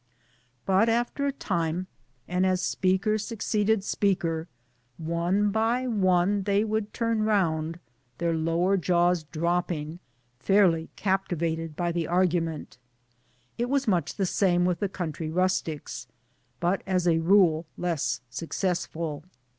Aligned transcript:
But 0.65 0.89
after 0.89 1.27
a 1.27 1.31
time, 1.31 1.85
and 2.27 2.43
as 2.43 2.59
speaker 2.63 3.19
succeeded 3.19 3.83
speaker, 3.83 4.47
one 4.97 5.51
by 5.51 5.85
one 5.85 6.41
they 6.41 6.63
would 6.63 6.91
turn 6.91 7.21
round 7.21 7.79
their 8.17 8.33
lower 8.33 8.77
jaws 8.77 9.25
dropping 9.25 9.99
fairly 10.39 10.89
captivated 10.95 11.75
by 11.75 11.91
the 11.91 12.07
argument. 12.07 12.79
It 13.59 13.69
was 13.69 13.87
much 13.87 14.15
the 14.15 14.25
same 14.25 14.65
with 14.65 14.79
the 14.79 14.89
country 14.89 15.29
rustics 15.29 16.07
but 16.59 16.81
as 16.87 17.07
a 17.07 17.19
rule 17.19 17.67
less 17.77 18.21
successful. 18.27 19.23